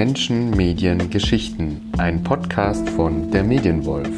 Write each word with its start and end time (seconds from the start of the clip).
Menschen, 0.00 0.52
Medien, 0.52 1.10
Geschichten. 1.10 1.92
Ein 1.98 2.22
Podcast 2.22 2.88
von 2.88 3.30
der 3.30 3.44
Medienwolf. 3.44 4.08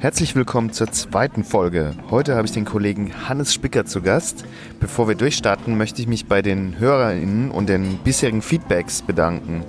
Herzlich 0.00 0.34
willkommen 0.34 0.72
zur 0.72 0.90
zweiten 0.90 1.44
Folge. 1.44 1.94
Heute 2.10 2.34
habe 2.34 2.48
ich 2.48 2.52
den 2.52 2.64
Kollegen 2.64 3.28
Hannes 3.28 3.54
Spicker 3.54 3.84
zu 3.84 4.02
Gast. 4.02 4.44
Bevor 4.80 5.06
wir 5.06 5.14
durchstarten, 5.14 5.78
möchte 5.78 6.02
ich 6.02 6.08
mich 6.08 6.26
bei 6.26 6.42
den 6.42 6.80
HörerInnen 6.80 7.52
und 7.52 7.68
den 7.68 7.98
bisherigen 7.98 8.42
Feedbacks 8.42 9.00
bedanken. 9.00 9.62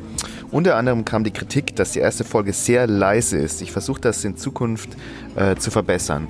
Unter 0.54 0.76
anderem 0.76 1.04
kam 1.04 1.24
die 1.24 1.32
Kritik, 1.32 1.76
dass 1.76 1.94
die 1.94 2.00
erste 2.00 2.24
Folge 2.24 2.54
sehr 2.54 2.86
leise 2.86 3.40
ist. 3.40 3.64
Ich 3.64 3.72
versuche 3.72 4.00
das 4.00 4.24
in 4.24 4.38
Zukunft 4.38 4.90
äh, 5.36 5.56
zu 5.56 5.72
verbessern. 5.72 6.28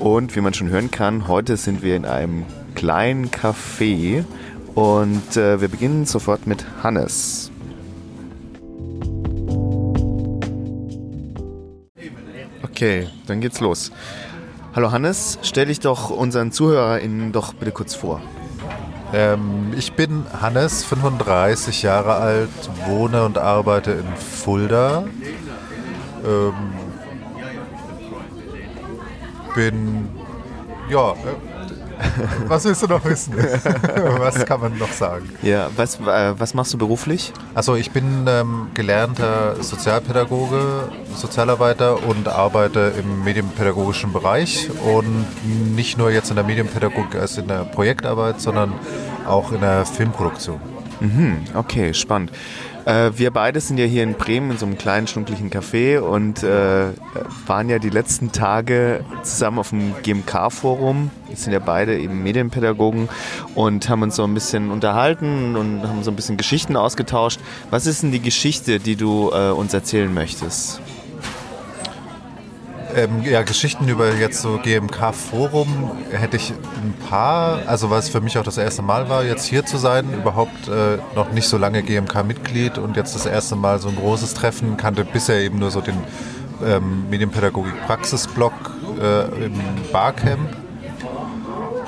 Und 0.00 0.34
wie 0.34 0.40
man 0.40 0.52
schon 0.54 0.70
hören 0.70 0.90
kann, 0.90 1.28
heute 1.28 1.56
sind 1.56 1.80
wir 1.80 1.94
in 1.94 2.04
einem 2.04 2.44
kleinen 2.74 3.30
Café 3.30 4.24
und 4.74 5.36
äh, 5.36 5.60
wir 5.60 5.68
beginnen 5.68 6.04
sofort 6.04 6.48
mit 6.48 6.66
Hannes. 6.82 7.52
Okay, 12.64 13.06
dann 13.28 13.40
geht's 13.40 13.60
los. 13.60 13.92
Hallo 14.74 14.90
Hannes, 14.90 15.38
stell 15.42 15.66
dich 15.66 15.78
doch 15.78 16.10
unseren 16.10 16.50
ZuhörerInnen 16.50 17.30
doch 17.30 17.54
bitte 17.54 17.70
kurz 17.70 17.94
vor. 17.94 18.20
Ähm, 19.12 19.72
ich 19.76 19.92
bin 19.94 20.24
Hannes, 20.40 20.84
35 20.84 21.82
Jahre 21.82 22.14
alt, 22.14 22.48
wohne 22.86 23.24
und 23.24 23.38
arbeite 23.38 23.92
in 23.92 24.16
Fulda. 24.16 25.04
Ähm, 26.24 26.54
bin, 29.54 30.08
ja, 30.88 31.12
äh, 31.12 31.14
was 32.48 32.64
willst 32.64 32.82
du 32.82 32.86
noch 32.86 33.04
wissen? 33.04 33.34
was 34.18 34.44
kann 34.44 34.60
man 34.60 34.78
noch 34.78 34.92
sagen? 34.92 35.28
Ja, 35.42 35.68
was, 35.76 36.00
äh, 36.00 36.34
was 36.38 36.54
machst 36.54 36.72
du 36.72 36.78
beruflich? 36.78 37.32
Also 37.54 37.74
ich 37.74 37.90
bin 37.90 38.26
ähm, 38.28 38.68
gelernter 38.74 39.62
Sozialpädagoge, 39.62 40.88
Sozialarbeiter 41.14 42.02
und 42.06 42.28
arbeite 42.28 42.92
im 42.98 43.24
medienpädagogischen 43.24 44.12
Bereich 44.12 44.70
und 44.94 45.26
nicht 45.74 45.98
nur 45.98 46.10
jetzt 46.10 46.30
in 46.30 46.36
der 46.36 46.44
Medienpädagogik 46.44 47.16
als 47.16 47.38
in 47.38 47.48
der 47.48 47.64
Projektarbeit, 47.64 48.40
sondern 48.40 48.72
auch 49.26 49.52
in 49.52 49.60
der 49.60 49.86
Filmproduktion. 49.86 50.60
Mhm, 51.00 51.38
okay, 51.54 51.94
spannend. 51.94 52.30
Äh, 52.84 53.12
wir 53.16 53.30
beide 53.30 53.60
sind 53.60 53.78
ja 53.78 53.84
hier 53.84 54.02
in 54.02 54.14
Bremen 54.14 54.52
in 54.52 54.58
so 54.58 54.66
einem 54.66 54.78
kleinen, 54.78 55.06
schnucklichen 55.06 55.50
Café 55.50 55.98
und 55.98 56.42
äh, 56.42 56.88
waren 57.46 57.68
ja 57.68 57.78
die 57.78 57.90
letzten 57.90 58.32
Tage 58.32 59.04
zusammen 59.22 59.58
auf 59.58 59.70
dem 59.70 59.94
GMK-Forum. 60.02 61.10
Wir 61.28 61.36
sind 61.36 61.52
ja 61.52 61.58
beide 61.58 61.98
eben 61.98 62.22
Medienpädagogen 62.22 63.08
und 63.54 63.88
haben 63.88 64.02
uns 64.02 64.16
so 64.16 64.24
ein 64.24 64.34
bisschen 64.34 64.70
unterhalten 64.70 65.56
und 65.56 65.82
haben 65.82 66.02
so 66.02 66.10
ein 66.10 66.16
bisschen 66.16 66.36
Geschichten 66.36 66.76
ausgetauscht. 66.76 67.40
Was 67.70 67.86
ist 67.86 68.02
denn 68.02 68.12
die 68.12 68.20
Geschichte, 68.20 68.78
die 68.78 68.96
du 68.96 69.30
äh, 69.32 69.50
uns 69.50 69.74
erzählen 69.74 70.12
möchtest? 70.12 70.80
Ähm, 72.94 73.22
ja, 73.22 73.42
Geschichten 73.42 73.88
über 73.88 74.14
jetzt 74.14 74.42
so 74.42 74.58
GMK-Forum 74.58 75.90
hätte 76.10 76.36
ich 76.36 76.50
ein 76.50 76.94
paar, 77.08 77.60
also 77.66 77.90
was 77.90 78.08
für 78.08 78.20
mich 78.20 78.38
auch 78.38 78.42
das 78.42 78.58
erste 78.58 78.82
Mal 78.82 79.08
war, 79.08 79.24
jetzt 79.24 79.44
hier 79.44 79.64
zu 79.64 79.76
sein, 79.76 80.12
überhaupt 80.14 80.68
äh, 80.68 80.98
noch 81.14 81.32
nicht 81.32 81.48
so 81.48 81.58
lange 81.58 81.82
GMK-Mitglied 81.82 82.78
und 82.78 82.96
jetzt 82.96 83.14
das 83.14 83.26
erste 83.26 83.56
Mal 83.56 83.78
so 83.78 83.88
ein 83.88 83.96
großes 83.96 84.34
Treffen, 84.34 84.76
kannte 84.76 85.04
bisher 85.04 85.40
eben 85.40 85.58
nur 85.58 85.70
so 85.70 85.80
den 85.80 85.96
ähm, 86.64 87.08
Medienpädagogik-Praxis-Blog 87.10 88.52
äh, 89.00 89.44
im 89.44 89.54
Barcamp. 89.92 90.56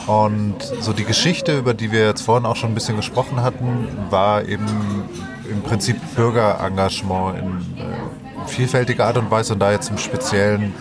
Und 0.07 0.57
so 0.81 0.93
die 0.93 1.05
Geschichte, 1.05 1.59
über 1.59 1.75
die 1.75 1.93
wir 1.93 2.07
jetzt 2.07 2.23
vorhin 2.23 2.45
auch 2.45 2.57
schon 2.57 2.73
ein 2.73 2.75
bisschen 2.75 2.97
gesprochen 2.97 3.43
hatten, 3.43 3.89
war 4.11 4.45
eben 4.45 5.05
im 5.49 5.63
Prinzip 5.63 5.97
Bürgerengagement 6.17 7.39
in 7.39 7.49
äh, 7.79 8.12
vielfältiger 8.47 9.07
Art 9.07 9.17
und 9.19 9.31
Weise 9.31 9.53
und 9.55 9.59
da 9.61 9.73
jetzt 9.73 9.91
im 9.91 9.99
Speziellen 9.99 10.75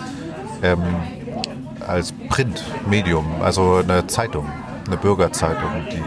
ähm, 0.64 0.82
als 1.88 2.14
Printmedium, 2.30 3.26
also 3.42 3.78
eine 3.78 4.06
Zeitung, 4.08 4.48
eine 4.88 4.98
Bürgerzeitung, 4.98 5.70
die, 5.92 6.02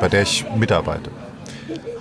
bei 0.00 0.08
der 0.08 0.22
ich 0.22 0.44
mitarbeite. 0.56 1.10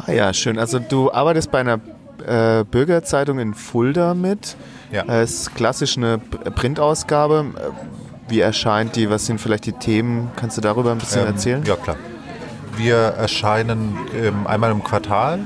Ah 0.06 0.12
ja, 0.12 0.34
schön. 0.34 0.58
Also 0.58 0.80
du 0.80 1.12
arbeitest 1.12 1.52
bei 1.52 1.60
einer 1.60 1.80
äh, 2.26 2.64
Bürgerzeitung 2.64 3.40
in 3.40 3.54
Fulda 3.54 4.14
mit. 4.14 4.56
Ja. 4.92 5.04
Es 5.06 5.32
ist 5.42 5.56
klassisch 5.56 5.98
eine 5.98 6.18
Printausgabe. 6.18 7.46
Wie 8.28 8.40
erscheint 8.40 8.96
die? 8.96 9.10
Was 9.10 9.26
sind 9.26 9.40
vielleicht 9.40 9.66
die 9.66 9.74
Themen? 9.74 10.32
Kannst 10.36 10.58
du 10.58 10.62
darüber 10.62 10.92
ein 10.92 10.98
bisschen 10.98 11.22
Ähm, 11.22 11.28
erzählen? 11.28 11.64
Ja, 11.66 11.76
klar. 11.76 11.98
Wir 12.76 12.96
erscheinen 12.96 13.98
ähm, 14.16 14.48
einmal 14.48 14.72
im 14.72 14.84
Quartal 14.84 15.40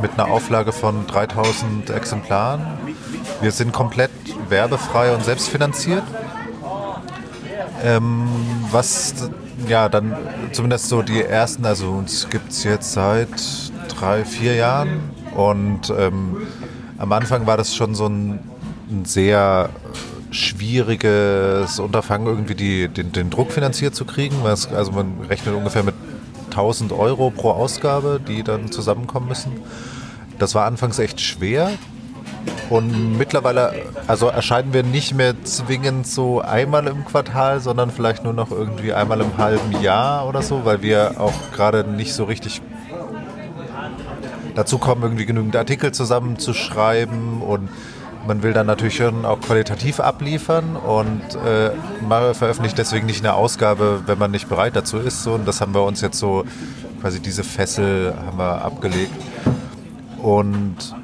mit 0.00 0.12
einer 0.14 0.30
Auflage 0.30 0.72
von 0.72 1.06
3000 1.06 1.90
Exemplaren. 1.90 2.60
Wir 3.40 3.52
sind 3.52 3.72
komplett 3.72 4.10
werbefrei 4.48 5.14
und 5.14 5.24
selbstfinanziert. 5.24 6.02
Ähm, 7.84 8.28
was 8.70 9.14
ja 9.68 9.88
dann 9.88 10.16
zumindest 10.52 10.88
so 10.88 11.02
die 11.02 11.22
ersten, 11.22 11.64
also 11.64 11.90
uns 11.90 12.28
gibt 12.28 12.50
es 12.50 12.64
jetzt 12.64 12.92
seit 12.92 13.28
drei, 13.88 14.24
vier 14.24 14.54
Jahren 14.54 15.00
und 15.36 15.92
ähm, 15.96 16.38
am 16.98 17.12
Anfang 17.12 17.46
war 17.46 17.56
das 17.56 17.74
schon 17.76 17.94
so 17.94 18.06
ein, 18.06 18.40
ein 18.90 19.04
sehr 19.04 19.68
schwieriges 20.30 21.78
Unterfangen, 21.78 22.26
irgendwie 22.26 22.54
die, 22.54 22.88
den, 22.88 23.12
den 23.12 23.30
Druck 23.30 23.52
finanziert 23.52 23.94
zu 23.94 24.04
kriegen. 24.04 24.34
es- 24.46 24.66
Also 24.72 24.92
man 24.92 25.12
rechnet 25.28 25.54
ungefähr 25.54 25.82
mit 25.84 25.94
1000 26.50 26.92
Euro 26.92 27.30
pro 27.30 27.50
Ausgabe, 27.52 28.20
die 28.26 28.42
dann 28.42 28.72
zusammenkommen 28.72 29.28
müssen. 29.28 29.52
Das 30.38 30.54
war 30.54 30.66
anfangs 30.66 30.98
echt 30.98 31.20
schwer. 31.20 31.70
Und 32.70 33.16
mittlerweile, 33.16 33.72
also 34.06 34.28
erscheinen 34.28 34.74
wir 34.74 34.82
nicht 34.82 35.14
mehr 35.14 35.42
zwingend 35.44 36.06
so 36.06 36.40
einmal 36.40 36.86
im 36.86 37.04
Quartal, 37.04 37.60
sondern 37.60 37.90
vielleicht 37.90 38.24
nur 38.24 38.34
noch 38.34 38.50
irgendwie 38.50 38.92
einmal 38.92 39.20
im 39.20 39.38
halben 39.38 39.80
Jahr 39.80 40.28
oder 40.28 40.42
so, 40.42 40.64
weil 40.64 40.82
wir 40.82 41.18
auch 41.18 41.32
gerade 41.54 41.84
nicht 41.84 42.12
so 42.12 42.24
richtig 42.24 42.60
dazu 44.54 44.78
kommen, 44.78 45.02
irgendwie 45.02 45.24
genügend 45.24 45.56
Artikel 45.56 45.92
zusammenzuschreiben 45.92 47.40
und 47.40 47.70
man 48.26 48.42
will 48.42 48.52
dann 48.52 48.66
natürlich 48.66 49.02
auch 49.02 49.40
qualitativ 49.40 50.00
abliefern 50.00 50.76
und 50.76 51.22
äh, 51.46 51.70
man 52.06 52.34
veröffentlicht 52.34 52.76
deswegen 52.76 53.06
nicht 53.06 53.24
eine 53.24 53.34
Ausgabe, 53.34 54.02
wenn 54.06 54.18
man 54.18 54.30
nicht 54.30 54.48
bereit 54.48 54.76
dazu 54.76 54.98
ist. 54.98 55.22
So, 55.22 55.32
und 55.32 55.48
das 55.48 55.60
haben 55.60 55.72
wir 55.74 55.82
uns 55.84 56.02
jetzt 56.02 56.18
so, 56.18 56.44
quasi 57.00 57.20
diese 57.20 57.44
Fessel 57.44 58.14
haben 58.26 58.38
wir 58.38 58.62
abgelegt. 58.62 59.14
Und 60.20 60.94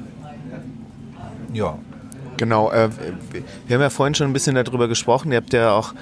ja, 1.55 1.77
Genau, 2.37 2.69
äh, 2.71 2.89
wir 3.67 3.75
haben 3.75 3.81
ja 3.81 3.89
vorhin 3.89 4.13
schon 4.13 4.27
ein 4.27 4.33
bisschen 4.33 4.55
darüber 4.55 4.89
gesprochen. 4.89 5.31
Ihr 5.31 5.37
habt 5.37 5.53
ja 5.53 5.71
auch 5.71 5.93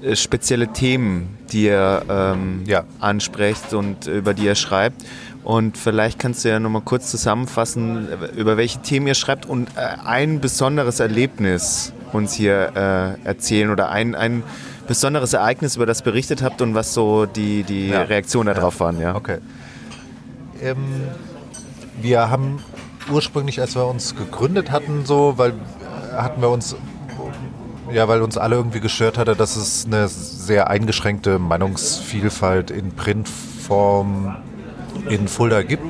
äh, 0.00 0.14
spezielle 0.14 0.68
Themen, 0.68 1.36
die 1.50 1.64
ihr 1.64 2.02
ähm, 2.08 2.62
Ja. 2.66 2.84
ansprecht 3.00 3.74
und 3.74 4.06
über 4.06 4.32
die 4.32 4.44
ihr 4.44 4.54
schreibt. 4.54 5.02
Und 5.42 5.76
vielleicht 5.76 6.20
kannst 6.20 6.44
du 6.44 6.50
ja 6.50 6.60
nochmal 6.60 6.82
kurz 6.82 7.10
zusammenfassen, 7.10 8.06
über 8.36 8.56
welche 8.56 8.80
Themen 8.82 9.08
ihr 9.08 9.14
schreibt 9.14 9.44
und 9.44 9.70
äh, 9.76 9.80
ein 10.06 10.40
besonderes 10.40 11.00
Erlebnis 11.00 11.92
uns 12.12 12.32
hier 12.32 13.16
äh, 13.24 13.26
erzählen 13.26 13.70
oder 13.70 13.90
ein, 13.90 14.14
ein 14.14 14.44
besonderes 14.86 15.32
Ereignis, 15.32 15.74
über 15.74 15.86
das 15.86 16.02
berichtet 16.02 16.42
habt 16.42 16.62
und 16.62 16.74
was 16.76 16.94
so 16.94 17.26
die, 17.26 17.64
die 17.64 17.88
Ja. 17.88 18.02
Reaktionen 18.02 18.54
darauf 18.54 18.78
waren. 18.78 19.00
Ja. 19.00 19.16
Okay. 19.16 19.38
Ähm, 20.62 20.76
wir 22.00 22.30
haben 22.30 22.60
ursprünglich, 23.10 23.60
als 23.60 23.74
wir 23.74 23.86
uns 23.86 24.14
gegründet 24.14 24.70
hatten, 24.70 25.04
so, 25.04 25.34
weil 25.36 25.54
hatten 26.16 26.40
wir 26.40 26.50
uns, 26.50 26.76
ja, 27.92 28.08
weil 28.08 28.22
uns 28.22 28.36
alle 28.36 28.56
irgendwie 28.56 28.80
gestört 28.80 29.18
hatte, 29.18 29.34
dass 29.34 29.56
es 29.56 29.86
eine 29.86 30.08
sehr 30.08 30.68
eingeschränkte 30.68 31.38
Meinungsvielfalt 31.38 32.70
in 32.70 32.92
Printform 32.92 34.36
in 35.08 35.28
Fulda 35.28 35.62
gibt. 35.62 35.84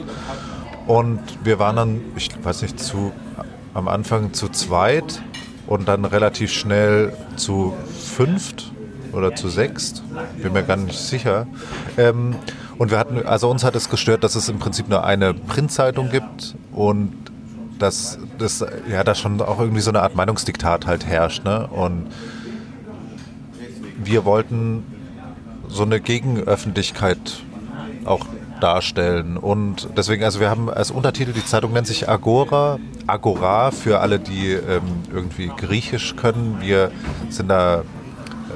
Und 0.86 1.20
wir 1.44 1.58
waren 1.58 1.76
dann, 1.76 2.00
ich 2.16 2.30
weiß 2.42 2.62
nicht, 2.62 2.80
zu, 2.80 3.12
am 3.74 3.88
Anfang 3.88 4.32
zu 4.32 4.48
zweit 4.48 5.22
und 5.66 5.88
dann 5.88 6.04
relativ 6.04 6.52
schnell 6.52 7.12
zu 7.36 7.74
fünft 7.98 8.72
oder 9.12 9.34
zu 9.34 9.48
sechst, 9.48 10.02
bin 10.42 10.52
mir 10.52 10.62
gar 10.62 10.76
nicht 10.76 10.98
sicher. 10.98 11.46
Ähm, 11.96 12.36
und 12.78 12.90
wir 12.90 12.98
hatten, 12.98 13.24
also 13.26 13.50
uns 13.50 13.64
hat 13.64 13.76
es 13.76 13.88
gestört, 13.88 14.24
dass 14.24 14.34
es 14.34 14.48
im 14.48 14.58
Prinzip 14.58 14.88
nur 14.88 15.04
eine 15.04 15.34
Printzeitung 15.34 16.10
gibt 16.10 16.54
und 16.72 17.12
dass 17.78 18.18
das 18.38 18.64
ja 18.88 19.02
da 19.04 19.14
schon 19.14 19.40
auch 19.40 19.58
irgendwie 19.58 19.80
so 19.80 19.90
eine 19.90 20.02
Art 20.02 20.14
Meinungsdiktat 20.14 20.86
halt 20.86 21.06
herrscht. 21.06 21.44
Ne? 21.44 21.66
Und 21.66 22.06
wir 24.02 24.24
wollten 24.24 24.84
so 25.68 25.82
eine 25.82 26.00
Gegenöffentlichkeit 26.00 27.42
auch 28.04 28.26
darstellen. 28.60 29.36
Und 29.36 29.88
deswegen, 29.96 30.22
also 30.22 30.38
wir 30.38 30.48
haben 30.48 30.70
als 30.70 30.90
Untertitel, 30.90 31.32
die 31.32 31.44
Zeitung 31.44 31.72
nennt 31.72 31.86
sich 31.86 32.08
Agora, 32.08 32.78
Agora 33.06 33.72
für 33.72 34.00
alle, 34.00 34.20
die 34.20 34.52
ähm, 34.52 34.82
irgendwie 35.12 35.48
Griechisch 35.48 36.14
können. 36.14 36.58
Wir 36.60 36.92
sind 37.28 37.48
da 37.48 37.82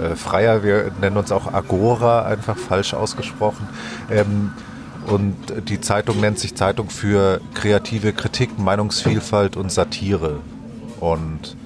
äh, 0.03 0.17
freier. 0.17 0.63
Wir 0.63 0.91
nennen 1.01 1.17
uns 1.17 1.33
auch 1.33 1.53
Agora, 1.53 2.25
einfach 2.25 2.57
falsch 2.57 2.95
ausgesprochen. 2.95 3.69
Ähm, 4.11 4.53
und 5.07 5.37
die 5.69 5.81
Zeitung 5.81 6.21
nennt 6.21 6.39
sich 6.39 6.55
Zeitung 6.57 6.91
für 6.91 7.41
kreative 7.55 8.13
Kritik, 8.13 8.59
Meinungsvielfalt 8.59 9.57
und 9.57 9.71
Satire. 9.71 10.41
Und 10.99 11.57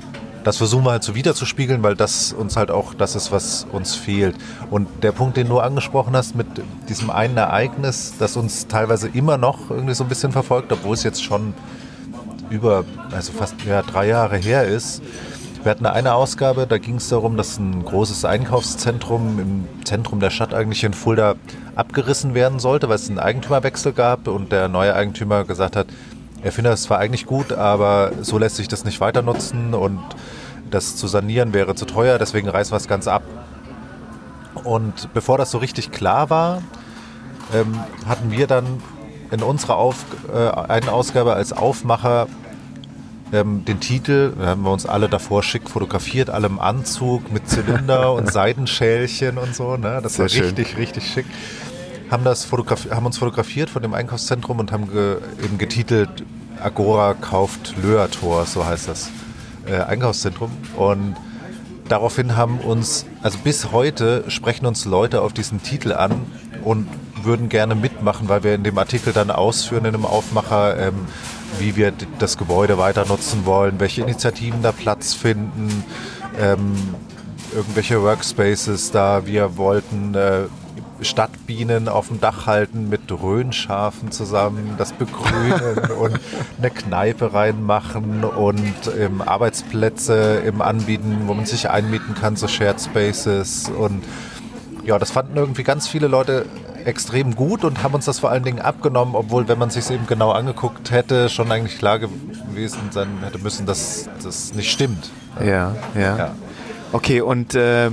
das 0.44 0.56
versuchen 0.58 0.84
wir 0.84 0.92
halt 0.92 1.04
so 1.04 1.14
wiederzuspiegeln, 1.14 1.82
weil 1.82 1.96
das 1.96 2.32
uns 2.32 2.56
halt 2.56 2.70
auch 2.70 2.94
das 2.94 3.14
ist, 3.14 3.32
was 3.32 3.66
uns 3.72 3.94
fehlt. 3.94 4.36
Und 4.70 4.88
der 5.02 5.12
Punkt, 5.12 5.36
den 5.36 5.48
du 5.48 5.58
angesprochen 5.58 6.16
hast 6.16 6.34
mit 6.34 6.46
diesem 6.88 7.10
einen 7.10 7.36
Ereignis, 7.36 8.14
das 8.18 8.36
uns 8.36 8.66
teilweise 8.66 9.08
immer 9.08 9.38
noch 9.38 9.70
irgendwie 9.70 9.94
so 9.94 10.04
ein 10.04 10.08
bisschen 10.08 10.32
verfolgt, 10.32 10.72
obwohl 10.72 10.94
es 10.94 11.02
jetzt 11.02 11.22
schon 11.22 11.54
über, 12.48 12.84
also 13.12 13.32
fast 13.32 13.54
ja, 13.66 13.82
drei 13.82 14.08
Jahre 14.08 14.36
her 14.36 14.64
ist. 14.64 15.02
Wir 15.62 15.70
hatten 15.70 15.84
eine 15.84 16.14
Ausgabe, 16.14 16.66
da 16.66 16.78
ging 16.78 16.96
es 16.96 17.10
darum, 17.10 17.36
dass 17.36 17.58
ein 17.58 17.84
großes 17.84 18.24
Einkaufszentrum 18.24 19.38
im 19.38 19.84
Zentrum 19.84 20.18
der 20.18 20.30
Stadt 20.30 20.54
eigentlich 20.54 20.84
in 20.84 20.94
Fulda 20.94 21.34
abgerissen 21.76 22.32
werden 22.32 22.58
sollte, 22.58 22.88
weil 22.88 22.94
es 22.94 23.10
einen 23.10 23.18
Eigentümerwechsel 23.18 23.92
gab 23.92 24.26
und 24.26 24.52
der 24.52 24.68
neue 24.68 24.94
Eigentümer 24.94 25.44
gesagt 25.44 25.76
hat, 25.76 25.88
er 26.42 26.50
findet 26.52 26.72
es 26.72 26.84
zwar 26.84 26.98
eigentlich 26.98 27.26
gut, 27.26 27.52
aber 27.52 28.12
so 28.22 28.38
lässt 28.38 28.56
sich 28.56 28.68
das 28.68 28.86
nicht 28.86 29.02
weiter 29.02 29.20
nutzen 29.20 29.74
und 29.74 30.00
das 30.70 30.96
zu 30.96 31.06
sanieren 31.08 31.52
wäre 31.52 31.74
zu 31.74 31.84
teuer, 31.84 32.18
deswegen 32.18 32.48
reißen 32.48 32.72
wir 32.72 32.78
es 32.78 32.88
ganz 32.88 33.06
ab. 33.06 33.22
Und 34.64 35.12
bevor 35.12 35.36
das 35.36 35.50
so 35.50 35.58
richtig 35.58 35.90
klar 35.90 36.30
war, 36.30 36.62
ähm, 37.52 37.78
hatten 38.08 38.30
wir 38.30 38.46
dann 38.46 38.82
in 39.30 39.42
unserer 39.42 39.76
Auf, 39.76 40.06
äh, 40.32 40.38
einen 40.38 40.88
Ausgabe 40.88 41.34
als 41.34 41.52
Aufmacher 41.52 42.28
ähm, 43.32 43.64
den 43.64 43.80
Titel, 43.80 44.32
da 44.38 44.46
haben 44.48 44.62
wir 44.62 44.72
uns 44.72 44.86
alle 44.86 45.08
davor 45.08 45.42
schick 45.42 45.68
fotografiert, 45.68 46.30
alle 46.30 46.46
im 46.46 46.58
Anzug 46.58 47.32
mit 47.32 47.48
Zylinder 47.48 48.12
und 48.12 48.32
Seidenschälchen 48.32 49.38
und 49.38 49.54
so. 49.54 49.76
Ne? 49.76 50.00
Das 50.02 50.14
Sehr 50.14 50.26
war 50.26 50.32
richtig, 50.32 50.68
schön. 50.68 50.78
richtig 50.78 51.06
schick. 51.06 51.26
Haben, 52.10 52.24
das 52.24 52.48
haben 52.50 53.06
uns 53.06 53.18
fotografiert 53.18 53.70
von 53.70 53.82
dem 53.82 53.94
Einkaufszentrum 53.94 54.58
und 54.58 54.72
haben 54.72 54.90
ge 54.90 55.18
eben 55.44 55.58
getitelt 55.58 56.24
Agora 56.60 57.14
kauft 57.14 57.74
Löhr-Tor, 57.82 58.46
so 58.46 58.66
heißt 58.66 58.88
das 58.88 59.10
äh, 59.66 59.76
Einkaufszentrum. 59.76 60.50
Und 60.76 61.16
daraufhin 61.88 62.36
haben 62.36 62.58
uns, 62.58 63.06
also 63.22 63.38
bis 63.38 63.72
heute 63.72 64.24
sprechen 64.28 64.66
uns 64.66 64.84
Leute 64.84 65.22
auf 65.22 65.32
diesen 65.32 65.62
Titel 65.62 65.92
an 65.92 66.26
und 66.64 66.88
würden 67.22 67.48
gerne 67.48 67.74
mitmachen, 67.74 68.28
weil 68.28 68.42
wir 68.42 68.54
in 68.54 68.64
dem 68.64 68.78
Artikel 68.78 69.12
dann 69.12 69.30
ausführen, 69.30 69.84
in 69.84 69.94
einem 69.94 70.06
Aufmacher, 70.06 70.78
ähm, 70.78 71.06
wie 71.58 71.76
wir 71.76 71.92
das 72.18 72.38
Gebäude 72.38 72.78
weiter 72.78 73.06
nutzen 73.06 73.44
wollen, 73.44 73.80
welche 73.80 74.02
Initiativen 74.02 74.62
da 74.62 74.72
Platz 74.72 75.14
finden, 75.14 75.84
ähm, 76.38 76.74
irgendwelche 77.54 78.02
Workspaces 78.02 78.90
da. 78.90 79.26
Wir 79.26 79.56
wollten 79.56 80.14
äh, 80.14 80.42
Stadtbienen 81.02 81.88
auf 81.88 82.08
dem 82.08 82.20
Dach 82.20 82.46
halten 82.46 82.88
mit 82.88 83.10
Dröhnschafen 83.10 84.10
zusammen, 84.10 84.74
das 84.78 84.92
begrünen 84.92 85.90
und 85.98 86.20
eine 86.58 86.70
Kneipe 86.70 87.32
reinmachen 87.32 88.24
und 88.24 88.74
ähm, 88.98 89.22
Arbeitsplätze 89.22 90.42
im 90.46 90.60
Anbieten, 90.60 91.22
wo 91.26 91.34
man 91.34 91.46
sich 91.46 91.70
einmieten 91.70 92.14
kann, 92.14 92.36
so 92.36 92.48
Shared 92.48 92.80
Spaces 92.80 93.70
und 93.70 94.04
ja, 94.84 94.98
das 94.98 95.10
fanden 95.10 95.36
irgendwie 95.36 95.62
ganz 95.62 95.88
viele 95.88 96.06
Leute 96.06 96.46
extrem 96.84 97.34
gut 97.34 97.64
und 97.64 97.82
haben 97.82 97.94
uns 97.94 98.04
das 98.04 98.18
vor 98.18 98.30
allen 98.30 98.44
Dingen 98.44 98.60
abgenommen, 98.60 99.14
obwohl, 99.14 99.48
wenn 99.48 99.58
man 99.58 99.70
sich 99.70 99.90
eben 99.90 100.06
genau 100.06 100.32
angeguckt 100.32 100.90
hätte, 100.90 101.28
schon 101.28 101.50
eigentlich 101.50 101.78
klar 101.78 101.98
gewesen 101.98 102.90
sein 102.90 103.08
hätte 103.22 103.38
müssen, 103.38 103.66
dass 103.66 104.08
das 104.22 104.54
nicht 104.54 104.70
stimmt. 104.70 105.10
Ja, 105.40 105.74
ja. 105.94 106.16
ja. 106.16 106.34
Okay, 106.92 107.20
und 107.20 107.54
äh, 107.54 107.90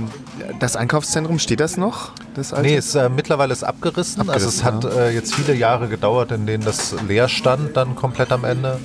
das 0.58 0.74
Einkaufszentrum, 0.74 1.38
steht 1.38 1.60
das 1.60 1.76
noch? 1.76 2.10
Das 2.34 2.52
alte? 2.52 2.68
Nee, 2.68 2.76
es, 2.76 2.94
äh, 2.94 3.08
mittlerweile 3.08 3.52
ist 3.52 3.62
abgerissen. 3.62 4.22
abgerissen 4.22 4.46
also 4.46 4.48
es 4.48 4.62
ja. 4.62 4.90
hat 4.90 4.96
äh, 4.96 5.10
jetzt 5.10 5.34
viele 5.34 5.54
Jahre 5.54 5.88
gedauert, 5.88 6.32
in 6.32 6.46
denen 6.46 6.64
das 6.64 6.94
leer 7.06 7.28
stand, 7.28 7.76
dann 7.76 7.94
komplett 7.94 8.32
am 8.32 8.44
Ende 8.44 8.80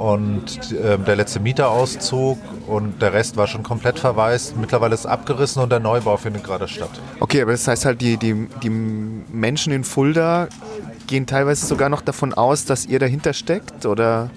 und 0.00 0.72
äh, 0.72 0.98
der 0.98 1.14
letzte 1.14 1.40
Mieter 1.40 1.68
auszog 1.68 2.38
und 2.66 3.02
der 3.02 3.12
Rest 3.12 3.36
war 3.36 3.46
schon 3.46 3.62
komplett 3.62 3.98
verwaist. 3.98 4.56
Mittlerweile 4.56 4.94
ist 4.94 5.04
abgerissen 5.04 5.62
und 5.62 5.70
der 5.70 5.78
Neubau 5.78 6.16
findet 6.16 6.42
gerade 6.42 6.68
statt. 6.68 6.88
Okay, 7.20 7.42
aber 7.42 7.52
das 7.52 7.68
heißt 7.68 7.84
halt, 7.84 8.00
die, 8.00 8.16
die, 8.16 8.48
die 8.62 8.70
Menschen 8.70 9.74
in 9.74 9.84
Fulda 9.84 10.48
gehen 11.06 11.26
teilweise 11.26 11.66
sogar 11.66 11.90
noch 11.90 12.00
davon 12.00 12.32
aus, 12.32 12.64
dass 12.64 12.86
ihr 12.86 12.98
dahinter 12.98 13.34
steckt, 13.34 13.84
oder? 13.84 14.30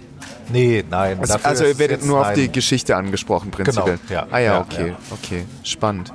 Nee, 0.52 0.84
nein. 0.90 1.20
Also, 1.22 1.36
also 1.42 1.64
ihr 1.64 1.80
werdet 1.80 2.06
nur 2.06 2.20
nein. 2.20 2.32
auf 2.32 2.34
die 2.34 2.52
Geschichte 2.52 2.98
angesprochen, 2.98 3.50
prinzipiell. 3.50 4.00
Genau, 4.06 4.22
ja. 4.22 4.28
Ah 4.32 4.40
ja, 4.40 4.60
okay, 4.60 4.90
ja. 4.90 4.96
okay, 5.12 5.46
spannend. 5.64 6.12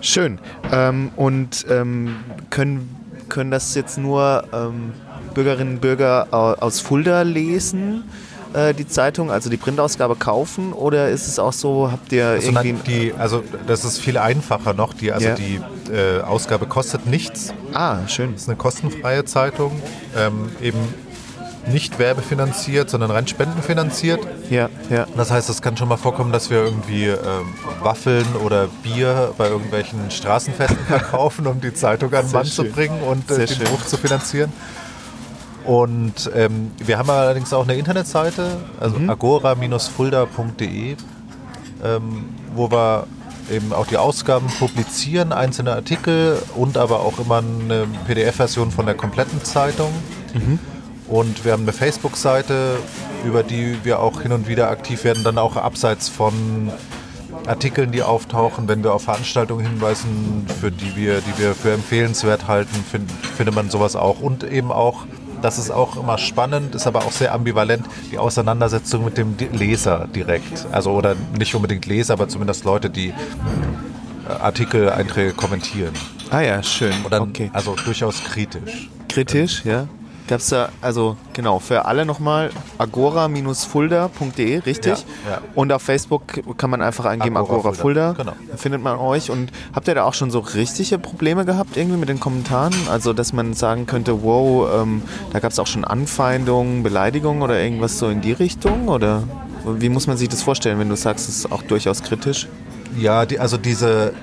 Schön. 0.00 0.40
Ähm, 0.72 1.12
und 1.14 1.66
ähm, 1.70 2.16
können, 2.50 2.96
können 3.28 3.52
das 3.52 3.76
jetzt 3.76 3.96
nur 3.96 4.42
ähm, 4.52 4.92
Bürgerinnen 5.34 5.74
und 5.74 5.80
Bürger 5.80 6.26
aus 6.32 6.80
Fulda 6.80 7.22
lesen? 7.22 8.02
Äh, 8.54 8.74
die 8.74 8.86
Zeitung, 8.86 9.30
also 9.30 9.50
die 9.50 9.56
Printausgabe 9.56 10.16
kaufen 10.16 10.72
oder 10.72 11.08
ist 11.08 11.26
es 11.26 11.38
auch 11.38 11.52
so, 11.52 11.90
habt 11.90 12.12
ihr 12.12 12.26
also 12.26 12.50
irgendwie... 12.50 12.82
Die, 12.90 13.14
also 13.14 13.42
das 13.66 13.84
ist 13.84 13.98
viel 13.98 14.18
einfacher 14.18 14.74
noch, 14.74 14.94
die, 14.94 15.12
also 15.12 15.28
ja. 15.28 15.34
die 15.34 15.60
äh, 15.92 16.20
Ausgabe 16.20 16.66
kostet 16.66 17.06
nichts. 17.06 17.52
Ah, 17.72 18.06
schön. 18.08 18.32
Das 18.32 18.42
ist 18.42 18.48
eine 18.48 18.56
kostenfreie 18.56 19.24
Zeitung, 19.24 19.80
ähm, 20.16 20.50
eben 20.60 20.78
nicht 21.66 21.98
werbefinanziert, 21.98 22.90
sondern 22.90 23.10
rein 23.10 23.26
spendenfinanziert. 23.26 24.20
Ja, 24.48 24.68
ja. 24.88 25.06
Das 25.16 25.30
heißt, 25.30 25.48
es 25.50 25.62
kann 25.62 25.76
schon 25.76 25.88
mal 25.88 25.96
vorkommen, 25.96 26.32
dass 26.32 26.50
wir 26.50 26.64
irgendwie 26.64 27.06
ähm, 27.06 27.18
Waffeln 27.80 28.26
oder 28.44 28.68
Bier 28.82 29.34
bei 29.36 29.48
irgendwelchen 29.48 30.10
Straßenfesten 30.10 30.84
verkaufen, 30.86 31.46
um 31.46 31.60
die 31.60 31.74
Zeitung 31.74 32.12
an 32.14 32.26
den 32.26 32.32
Mann 32.32 32.46
schön. 32.46 32.66
zu 32.66 32.72
bringen 32.72 33.00
und 33.02 33.30
äh, 33.30 33.46
den 33.46 33.64
Buch 33.64 33.84
zu 33.84 33.96
finanzieren. 33.96 34.52
Und 35.64 36.30
ähm, 36.34 36.70
wir 36.78 36.98
haben 36.98 37.10
allerdings 37.10 37.52
auch 37.52 37.64
eine 37.64 37.74
Internetseite, 37.74 38.56
also 38.78 38.98
mhm. 38.98 39.10
agora-fulda.de, 39.10 40.96
ähm, 41.84 42.24
wo 42.54 42.70
wir 42.70 43.06
eben 43.50 43.72
auch 43.72 43.86
die 43.86 43.96
Ausgaben 43.96 44.46
publizieren, 44.58 45.32
einzelne 45.32 45.72
Artikel 45.72 46.40
und 46.54 46.78
aber 46.78 47.00
auch 47.00 47.18
immer 47.18 47.38
eine 47.38 47.86
PDF-Version 48.06 48.70
von 48.70 48.86
der 48.86 48.94
kompletten 48.94 49.42
Zeitung. 49.44 49.90
Mhm. 50.32 50.58
Und 51.08 51.44
wir 51.44 51.52
haben 51.52 51.62
eine 51.62 51.72
Facebook-Seite, 51.72 52.76
über 53.24 53.42
die 53.42 53.76
wir 53.82 53.98
auch 53.98 54.22
hin 54.22 54.30
und 54.32 54.46
wieder 54.46 54.70
aktiv 54.70 55.02
werden, 55.04 55.24
dann 55.24 55.38
auch 55.38 55.56
abseits 55.56 56.08
von 56.08 56.70
Artikeln, 57.46 57.90
die 57.90 58.02
auftauchen, 58.02 58.68
wenn 58.68 58.84
wir 58.84 58.94
auf 58.94 59.04
Veranstaltungen 59.04 59.66
hinweisen, 59.66 60.46
für 60.60 60.70
die 60.70 60.94
wir, 60.94 61.20
die 61.20 61.42
wir 61.42 61.54
für 61.54 61.72
empfehlenswert 61.72 62.46
halten, 62.46 62.74
find, 62.90 63.10
findet 63.10 63.54
man 63.54 63.70
sowas 63.70 63.96
auch. 63.96 64.20
Und 64.20 64.44
eben 64.44 64.70
auch 64.70 65.06
das 65.42 65.58
ist 65.58 65.70
auch 65.70 65.96
immer 65.96 66.18
spannend, 66.18 66.74
ist 66.74 66.86
aber 66.86 67.00
auch 67.00 67.12
sehr 67.12 67.32
ambivalent, 67.32 67.84
die 68.10 68.18
Auseinandersetzung 68.18 69.04
mit 69.04 69.16
dem 69.18 69.36
Leser 69.52 70.08
direkt. 70.14 70.66
Also 70.72 70.92
oder 70.92 71.14
nicht 71.38 71.54
unbedingt 71.54 71.86
Leser, 71.86 72.14
aber 72.14 72.28
zumindest 72.28 72.64
Leute, 72.64 72.90
die 72.90 73.08
äh, 73.08 73.12
Artikel-Einträge 74.40 75.32
kommentieren. 75.32 75.92
Ah 76.30 76.40
ja, 76.40 76.62
schön. 76.62 76.94
Oder, 77.04 77.22
okay. 77.22 77.50
Also 77.52 77.74
durchaus 77.84 78.22
kritisch. 78.22 78.88
Kritisch, 79.08 79.64
ja. 79.64 79.88
Gab 80.30 80.38
es 80.38 80.46
da, 80.46 80.68
also 80.80 81.16
genau, 81.32 81.58
für 81.58 81.86
alle 81.86 82.06
nochmal 82.06 82.50
agora-fulda.de, 82.78 84.58
richtig? 84.58 85.04
Ja, 85.24 85.30
ja. 85.30 85.40
Und 85.56 85.72
auf 85.72 85.82
Facebook 85.82 86.56
kann 86.56 86.70
man 86.70 86.82
einfach 86.82 87.04
eingeben 87.04 87.36
Agora, 87.36 87.58
Agora 87.58 87.72
Fulda. 87.72 88.12
Genau. 88.12 88.34
Da 88.48 88.56
findet 88.56 88.80
man 88.80 88.96
euch. 88.98 89.28
Und 89.32 89.50
habt 89.74 89.88
ihr 89.88 89.96
da 89.96 90.04
auch 90.04 90.14
schon 90.14 90.30
so 90.30 90.38
richtige 90.38 91.00
Probleme 91.00 91.44
gehabt 91.44 91.76
irgendwie 91.76 91.96
mit 91.96 92.08
den 92.08 92.20
Kommentaren? 92.20 92.72
Also, 92.88 93.12
dass 93.12 93.32
man 93.32 93.54
sagen 93.54 93.86
könnte, 93.86 94.22
wow, 94.22 94.68
ähm, 94.82 95.02
da 95.32 95.40
gab 95.40 95.50
es 95.50 95.58
auch 95.58 95.66
schon 95.66 95.84
Anfeindungen, 95.84 96.84
Beleidigungen 96.84 97.42
oder 97.42 97.60
irgendwas 97.60 97.98
so 97.98 98.08
in 98.08 98.20
die 98.20 98.30
Richtung? 98.30 98.86
Oder 98.86 99.24
wie 99.66 99.88
muss 99.88 100.06
man 100.06 100.16
sich 100.16 100.28
das 100.28 100.44
vorstellen, 100.44 100.78
wenn 100.78 100.88
du 100.88 100.94
sagst, 100.94 101.28
es 101.28 101.38
ist 101.38 101.50
auch 101.50 101.62
durchaus 101.62 102.04
kritisch? 102.04 102.46
Ja, 102.96 103.26
die, 103.26 103.40
also 103.40 103.56
diese 103.56 104.14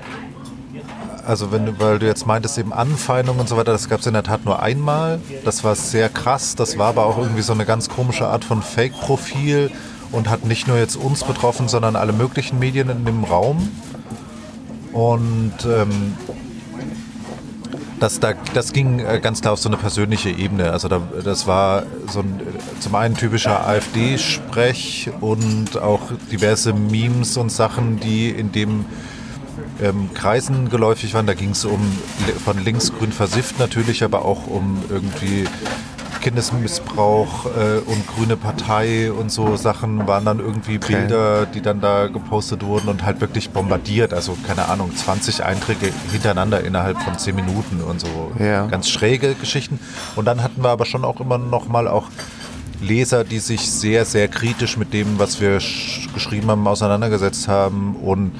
also 1.28 1.52
wenn 1.52 1.78
weil 1.78 1.98
du 1.98 2.06
jetzt 2.06 2.26
meintest 2.26 2.56
eben 2.56 2.72
Anfeindungen 2.72 3.42
und 3.42 3.48
so 3.50 3.58
weiter, 3.58 3.72
das 3.72 3.90
gab 3.90 4.00
es 4.00 4.06
in 4.06 4.14
der 4.14 4.22
Tat 4.22 4.46
nur 4.46 4.62
einmal. 4.62 5.20
Das 5.44 5.62
war 5.62 5.74
sehr 5.74 6.08
krass. 6.08 6.54
Das 6.54 6.78
war 6.78 6.88
aber 6.88 7.04
auch 7.04 7.18
irgendwie 7.18 7.42
so 7.42 7.52
eine 7.52 7.66
ganz 7.66 7.90
komische 7.90 8.26
Art 8.26 8.44
von 8.44 8.62
Fake-Profil 8.62 9.70
und 10.10 10.30
hat 10.30 10.46
nicht 10.46 10.66
nur 10.66 10.78
jetzt 10.78 10.96
uns 10.96 11.24
betroffen, 11.24 11.68
sondern 11.68 11.96
alle 11.96 12.14
möglichen 12.14 12.58
Medien 12.58 12.88
in 12.88 13.04
dem 13.04 13.24
Raum. 13.24 13.68
Und 14.94 15.52
ähm, 15.66 16.16
das, 18.00 18.20
da, 18.20 18.32
das 18.54 18.72
ging 18.72 19.00
äh, 19.00 19.20
ganz 19.20 19.42
klar 19.42 19.52
auf 19.52 19.60
so 19.60 19.68
eine 19.68 19.76
persönliche 19.76 20.30
Ebene. 20.30 20.72
Also 20.72 20.88
da, 20.88 21.02
das 21.22 21.46
war 21.46 21.82
so 22.10 22.20
ein, 22.20 22.40
zum 22.80 22.94
einen 22.94 23.16
typischer 23.16 23.66
AfD-Sprech 23.66 25.10
und 25.20 25.76
auch 25.76 26.00
diverse 26.32 26.72
Memes 26.72 27.36
und 27.36 27.52
Sachen, 27.52 28.00
die 28.00 28.30
in 28.30 28.50
dem 28.50 28.86
ähm, 29.82 30.10
Kreisen 30.14 30.68
geläufig 30.70 31.14
waren. 31.14 31.26
Da 31.26 31.34
ging 31.34 31.50
es 31.50 31.64
um 31.64 31.80
von 32.44 32.62
links-grün 32.64 33.12
versifft 33.12 33.58
natürlich, 33.58 34.02
aber 34.04 34.24
auch 34.24 34.46
um 34.46 34.82
irgendwie 34.88 35.46
Kindesmissbrauch 36.20 37.46
äh, 37.46 37.78
und 37.86 38.06
Grüne 38.08 38.36
Partei 38.36 39.10
und 39.12 39.30
so 39.30 39.56
Sachen 39.56 40.06
waren 40.06 40.24
dann 40.24 40.38
irgendwie 40.40 40.76
Okay. 40.76 40.96
Bilder, 40.96 41.46
die 41.46 41.60
dann 41.60 41.80
da 41.80 42.06
gepostet 42.08 42.62
wurden 42.64 42.88
und 42.88 43.04
halt 43.04 43.20
wirklich 43.20 43.50
bombardiert. 43.50 44.12
Also 44.12 44.36
keine 44.46 44.68
Ahnung, 44.68 44.94
20 44.94 45.44
Einträge 45.44 45.90
hintereinander 46.12 46.62
innerhalb 46.64 47.00
von 47.02 47.18
10 47.18 47.34
Minuten 47.34 47.80
und 47.80 48.00
so. 48.00 48.32
Ja. 48.38 48.66
Ganz 48.66 48.88
schräge 48.88 49.34
Geschichten. 49.34 49.78
Und 50.16 50.24
dann 50.26 50.42
hatten 50.42 50.62
wir 50.62 50.70
aber 50.70 50.84
schon 50.86 51.04
auch 51.04 51.20
immer 51.20 51.38
noch 51.38 51.68
mal 51.68 51.88
auch 51.88 52.08
Leser, 52.80 53.24
die 53.24 53.38
sich 53.40 53.68
sehr, 53.70 54.04
sehr 54.04 54.28
kritisch 54.28 54.76
mit 54.76 54.92
dem, 54.92 55.18
was 55.18 55.40
wir 55.40 55.58
sch- 55.60 56.12
geschrieben 56.14 56.48
haben, 56.50 56.66
auseinandergesetzt 56.68 57.48
haben 57.48 57.96
und 57.96 58.32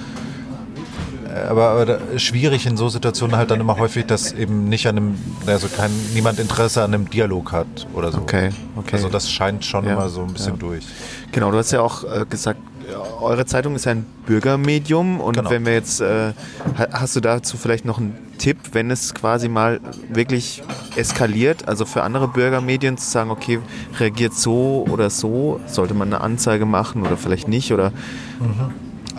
aber, 1.48 1.70
aber 1.70 1.98
schwierig 2.18 2.66
in 2.66 2.76
so 2.76 2.88
Situationen 2.88 3.36
halt 3.36 3.50
dann 3.50 3.60
immer 3.60 3.76
häufig, 3.78 4.06
dass 4.06 4.32
eben 4.32 4.68
nicht 4.68 4.86
an 4.86 4.96
einem, 4.96 5.14
also 5.46 5.68
kein, 5.68 5.90
niemand 6.14 6.38
Interesse 6.38 6.82
an 6.82 6.94
einem 6.94 7.08
Dialog 7.10 7.52
hat 7.52 7.86
oder 7.94 8.10
so. 8.12 8.18
Okay, 8.18 8.50
okay. 8.76 8.96
Also 8.96 9.08
das 9.08 9.30
scheint 9.30 9.64
schon 9.64 9.84
Ja, 9.84 9.92
immer 9.92 10.08
so 10.08 10.22
ein 10.22 10.32
bisschen 10.32 10.54
ja. 10.54 10.58
durch. 10.58 10.84
Genau, 11.32 11.50
du 11.50 11.58
hast 11.58 11.70
ja 11.72 11.80
auch 11.80 12.04
äh, 12.04 12.24
gesagt, 12.28 12.60
eure 13.20 13.44
Zeitung 13.44 13.74
ist 13.74 13.86
ein 13.86 14.06
Bürgermedium 14.24 15.20
und 15.20 15.36
Genau. 15.36 15.50
wenn 15.50 15.66
wir 15.66 15.74
jetzt, 15.74 16.00
äh, 16.00 16.32
ha- 16.78 16.88
hast 16.92 17.14
du 17.16 17.20
dazu 17.20 17.58
vielleicht 17.58 17.84
noch 17.84 17.98
einen 17.98 18.16
Tipp, 18.38 18.56
wenn 18.72 18.90
es 18.90 19.12
quasi 19.14 19.48
mal 19.48 19.80
wirklich 20.08 20.62
eskaliert, 20.96 21.68
also 21.68 21.84
für 21.84 22.02
andere 22.02 22.28
Bürgermedien 22.28 22.96
zu 22.96 23.10
sagen, 23.10 23.30
okay, 23.30 23.58
reagiert 23.98 24.32
so 24.32 24.86
oder 24.88 25.10
so, 25.10 25.60
sollte 25.66 25.92
man 25.92 26.08
eine 26.14 26.22
Anzeige 26.22 26.64
machen 26.64 27.02
oder 27.04 27.16
vielleicht 27.18 27.46
nicht 27.48 27.72
oder 27.72 27.92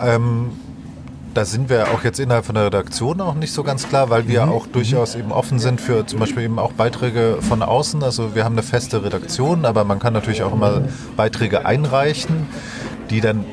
Ähm, 0.02 0.50
da 1.34 1.44
sind 1.44 1.68
wir 1.68 1.88
auch 1.92 2.04
jetzt 2.04 2.18
innerhalb 2.18 2.44
von 2.44 2.54
der 2.54 2.66
Redaktion 2.66 3.20
auch 3.20 3.34
nicht 3.34 3.52
so 3.52 3.62
ganz 3.62 3.88
klar, 3.88 4.10
weil 4.10 4.26
wir 4.28 4.48
auch 4.48 4.66
durchaus 4.66 5.14
eben 5.14 5.32
offen 5.32 5.58
sind 5.58 5.80
für 5.80 6.06
zum 6.06 6.18
Beispiel 6.18 6.44
eben 6.44 6.58
auch 6.58 6.72
Beiträge 6.72 7.38
von 7.40 7.62
außen. 7.62 8.02
Also 8.02 8.34
wir 8.34 8.44
haben 8.44 8.54
eine 8.54 8.62
feste 8.62 9.04
Redaktion, 9.04 9.64
aber 9.64 9.84
man 9.84 9.98
kann 9.98 10.12
natürlich 10.12 10.42
auch 10.42 10.52
immer 10.52 10.82
Beiträge 11.16 11.66
einreichen, 11.66 12.46
die 13.10 13.20
dann 13.20 13.44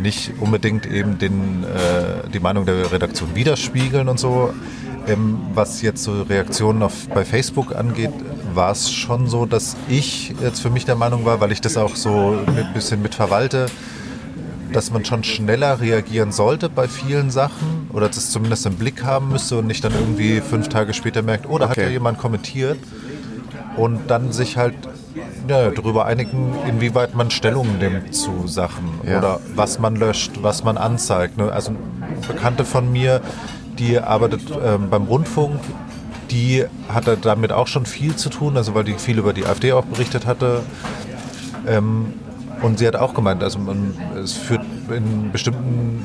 nicht 0.00 0.32
unbedingt 0.40 0.86
eben 0.86 1.18
den, 1.18 1.64
äh, 1.64 2.28
die 2.32 2.40
Meinung 2.40 2.66
der 2.66 2.92
Redaktion 2.92 3.34
widerspiegeln 3.34 4.08
und 4.08 4.18
so. 4.18 4.52
Ähm, 5.06 5.38
was 5.54 5.82
jetzt 5.82 6.04
so 6.04 6.22
Reaktionen 6.22 6.82
auf, 6.82 7.08
bei 7.08 7.24
Facebook 7.24 7.74
angeht, 7.74 8.12
war 8.54 8.70
es 8.70 8.90
schon 8.90 9.26
so, 9.26 9.46
dass 9.46 9.76
ich 9.88 10.34
jetzt 10.40 10.60
für 10.60 10.70
mich 10.70 10.84
der 10.84 10.94
Meinung 10.94 11.24
war, 11.24 11.40
weil 11.40 11.50
ich 11.52 11.60
das 11.60 11.76
auch 11.76 11.96
so 11.96 12.38
ein 12.46 12.72
bisschen 12.72 13.02
mitverwalte, 13.02 13.66
dass 14.72 14.90
man 14.90 15.04
schon 15.04 15.22
schneller 15.24 15.80
reagieren 15.80 16.32
sollte 16.32 16.68
bei 16.68 16.88
vielen 16.88 17.30
Sachen 17.30 17.88
oder 17.92 18.08
das 18.08 18.30
zumindest 18.30 18.66
im 18.66 18.74
Blick 18.74 19.04
haben 19.04 19.28
müsste 19.30 19.58
und 19.58 19.66
nicht 19.66 19.84
dann 19.84 19.92
irgendwie 19.92 20.40
fünf 20.40 20.68
Tage 20.68 20.94
später 20.94 21.22
merkt, 21.22 21.46
oh, 21.48 21.58
da 21.58 21.66
hat 21.68 21.72
Okay. 21.78 21.86
ja 21.86 21.90
jemand 21.90 22.18
kommentiert 22.18 22.78
und 23.76 24.10
dann 24.10 24.32
sich 24.32 24.56
halt 24.56 24.74
ja, 25.48 25.70
darüber 25.70 26.06
einigen, 26.06 26.54
inwieweit 26.68 27.14
man 27.14 27.30
Stellung 27.30 27.78
nimmt 27.78 28.14
zu 28.14 28.46
Sachen 28.46 28.84
Ja. 29.06 29.18
oder 29.18 29.40
was 29.54 29.78
man 29.78 29.96
löscht, 29.96 30.32
was 30.42 30.64
man 30.64 30.76
anzeigt. 30.78 31.36
ne? 31.38 31.50
Also 31.52 31.70
eine 31.70 32.26
Bekannte 32.26 32.64
von 32.64 32.90
mir, 32.90 33.20
die 33.78 33.98
arbeitet 33.98 34.42
ähm, 34.64 34.88
beim 34.90 35.04
Rundfunk, 35.04 35.60
die 36.30 36.64
hatte 36.88 37.18
damit 37.20 37.52
auch 37.52 37.66
schon 37.66 37.84
viel 37.86 38.16
zu 38.16 38.30
tun, 38.30 38.56
also 38.56 38.74
weil 38.74 38.84
die 38.84 38.94
viel 38.94 39.18
über 39.18 39.32
die 39.32 39.44
AfD 39.44 39.72
auch 39.72 39.84
berichtet 39.84 40.26
hatte. 40.26 40.62
Ähm, 41.66 42.14
und 42.62 42.78
sie 42.78 42.86
hat 42.86 42.96
auch 42.96 43.14
gemeint, 43.14 43.42
also 43.42 43.58
man, 43.58 43.94
es 44.22 44.32
führt 44.32 44.62
in 44.90 45.30
bestimmten 45.32 46.04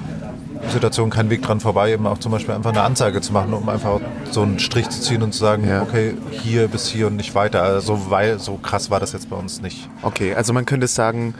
Situationen 0.69 1.11
kein 1.11 1.29
Weg 1.29 1.41
dran 1.41 1.59
vorbei, 1.59 1.91
eben 1.93 2.05
auch 2.07 2.17
zum 2.17 2.31
Beispiel 2.31 2.53
einfach 2.53 2.71
eine 2.71 2.81
Anzeige 2.81 3.21
zu 3.21 3.31
machen, 3.31 3.53
um 3.53 3.69
einfach 3.69 3.99
so 4.31 4.41
einen 4.41 4.59
Strich 4.59 4.89
zu 4.89 4.99
ziehen 5.01 5.21
und 5.21 5.33
zu 5.33 5.39
sagen, 5.39 5.67
Ja. 5.67 5.81
okay, 5.81 6.15
hier 6.41 6.67
bis 6.67 6.87
hier 6.87 7.07
und 7.07 7.15
nicht 7.15 7.35
weiter. 7.35 7.61
Also 7.63 8.09
weil 8.09 8.39
so 8.39 8.57
krass 8.61 8.89
war 8.91 8.99
das 8.99 9.13
jetzt 9.13 9.29
bei 9.29 9.35
uns 9.37 9.61
nicht. 9.61 9.87
Okay, 10.01 10.33
also 10.33 10.51
man 10.53 10.65
könnte 10.65 10.87
sagen, 10.87 11.35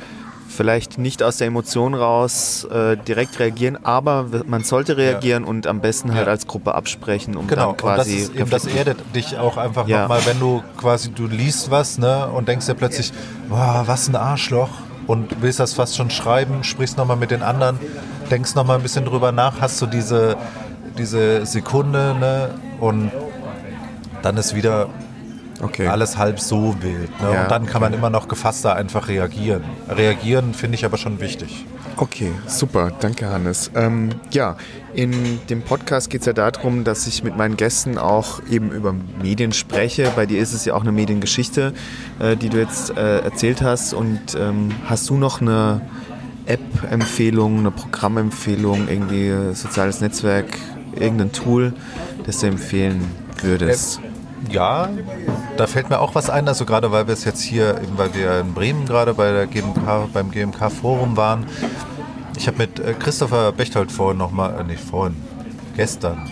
vielleicht 0.47 0.97
nicht 0.97 1.23
aus 1.23 1.37
der 1.37 1.47
Emotion 1.47 1.93
raus 1.93 2.65
äh, 2.71 2.95
direkt 2.95 3.37
reagieren, 3.39 3.77
aber 3.83 4.27
man 4.45 4.63
sollte 4.63 4.95
reagieren 4.95 5.43
und 5.43 5.67
am 5.67 5.81
besten 5.81 6.13
halt 6.13 6.27
Ja. 6.27 6.31
als 6.31 6.47
Gruppe 6.47 6.73
absprechen, 6.73 7.35
um 7.35 7.47
Genau, 7.47 7.73
dann 7.73 7.77
quasi 7.77 8.29
und 8.39 8.53
das, 8.53 8.63
das 8.63 8.73
erdet 8.73 9.03
dich 9.13 9.37
auch 9.37 9.57
einfach 9.57 9.87
Ja. 9.87 10.03
nochmal, 10.03 10.25
wenn 10.25 10.39
du 10.39 10.63
quasi, 10.77 11.09
du 11.11 11.27
liest 11.27 11.69
was 11.69 11.97
ne, 11.97 12.27
und 12.29 12.47
denkst 12.47 12.65
dir 12.65 12.75
plötzlich, 12.75 13.11
boah, 13.49 13.83
was 13.87 14.07
ein 14.07 14.15
Arschloch 14.15 14.69
und 15.07 15.41
willst 15.41 15.59
das 15.59 15.73
fast 15.73 15.95
schon 15.95 16.09
schreiben, 16.09 16.63
sprichst 16.63 16.97
nochmal 16.97 17.17
mit 17.17 17.31
den 17.31 17.41
anderen, 17.41 17.79
denkst 18.29 18.55
nochmal 18.55 18.77
ein 18.77 18.83
bisschen 18.83 19.05
drüber 19.05 19.31
nach, 19.31 19.61
hast 19.61 19.81
du 19.81 19.85
diese, 19.85 20.37
diese 20.97 21.45
Sekunde 21.45 22.15
ne, 22.19 22.49
und 22.79 23.11
dann 24.21 24.37
ist 24.37 24.53
wieder 24.53 24.89
okay. 25.61 25.87
alles 25.87 26.17
halb 26.17 26.39
so 26.39 26.75
wild. 26.81 27.09
Ne? 27.21 27.33
Ja, 27.33 27.43
und 27.43 27.51
dann 27.51 27.65
kann 27.65 27.81
man 27.81 27.93
immer 27.93 28.09
noch 28.09 28.27
gefasster 28.27 28.75
einfach 28.75 29.07
reagieren. 29.07 29.63
Reagieren 29.89 30.53
finde 30.53 30.75
ich 30.75 30.85
aber 30.85 30.97
schon 30.97 31.19
wichtig. 31.19 31.65
Okay, 31.99 32.31
super, 32.45 32.91
danke 32.99 33.27
Hannes. 33.27 33.71
Ähm, 33.73 34.11
ja, 34.29 34.55
in 34.93 35.39
dem 35.49 35.63
Podcast 35.63 36.11
geht 36.11 36.21
es 36.21 36.27
ja 36.27 36.33
darum, 36.33 36.83
dass 36.83 37.07
ich 37.07 37.23
mit 37.23 37.35
meinen 37.35 37.57
Gästen 37.57 37.97
auch 37.97 38.39
eben 38.51 38.71
über 38.71 38.93
Medien 38.93 39.51
spreche. 39.51 40.11
Bei 40.15 40.27
dir 40.27 40.39
ist 40.39 40.53
es 40.53 40.63
ja 40.65 40.75
auch 40.75 40.81
eine 40.81 40.91
Mediengeschichte, 40.91 41.73
äh, 42.19 42.35
die 42.35 42.49
du 42.49 42.59
jetzt 42.59 42.95
äh, 42.95 43.21
erzählt 43.21 43.63
hast. 43.63 43.95
Und 43.95 44.35
ähm, 44.39 44.75
hast 44.85 45.09
du 45.09 45.17
noch 45.17 45.41
eine 45.41 45.81
App-Empfehlung, 46.45 47.59
eine 47.59 47.71
Programmempfehlung, 47.71 48.87
irgendwie 48.87 49.29
äh, 49.29 49.53
soziales 49.53 49.99
Netzwerk, 49.99 50.45
irgendein 50.93 51.31
Tool, 51.31 51.73
das 52.27 52.39
du 52.41 52.47
empfehlen 52.47 53.03
würdest? 53.41 54.01
Ja, 54.51 54.89
da 55.57 55.67
fällt 55.67 55.89
mir 55.89 55.99
auch 55.99 56.15
was 56.15 56.29
ein, 56.29 56.47
also 56.47 56.65
gerade 56.65 56.91
weil 56.91 57.07
wir 57.07 57.13
es 57.13 57.25
jetzt 57.25 57.41
hier, 57.41 57.81
weil 57.95 58.13
wir 58.13 58.39
in 58.39 58.53
Bremen 58.53 58.85
gerade 58.85 59.13
bei 59.13 59.31
der 59.31 59.47
GMK, 59.47 60.13
beim 60.13 60.31
GMK-Forum 60.31 61.17
waren. 61.17 61.45
Ich 62.37 62.47
habe 62.47 62.57
mit 62.59 62.79
äh, 62.79 62.93
Christopher 62.93 63.51
Bechtold 63.51 63.91
vorhin 63.91 64.17
nochmal, 64.17 64.59
äh, 64.59 64.63
nicht 64.63 64.79
vorhin, 64.79 65.15
gestern, 65.75 66.29